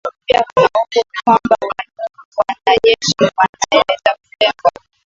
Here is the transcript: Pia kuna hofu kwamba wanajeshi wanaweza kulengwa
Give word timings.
Pia 0.25 0.43
kuna 0.55 0.69
hofu 0.73 1.01
kwamba 1.25 1.57
wanajeshi 2.37 3.13
wanaweza 3.19 4.17
kulengwa 4.23 4.71